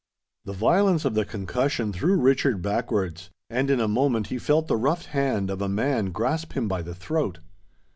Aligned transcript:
The 0.45 0.53
violence 0.53 1.05
of 1.05 1.13
the 1.13 1.25
concussion 1.25 1.93
threw 1.93 2.15
Richard 2.19 2.63
backwards; 2.63 3.29
and 3.51 3.69
in 3.69 3.79
a 3.79 3.87
moment 3.87 4.29
he 4.29 4.39
felt 4.39 4.65
the 4.67 4.75
rough 4.75 5.05
hand 5.05 5.51
of 5.51 5.61
a 5.61 5.69
man 5.69 6.07
grasp 6.09 6.53
him 6.53 6.67
by 6.67 6.81
the 6.81 6.95
throat. 6.95 7.37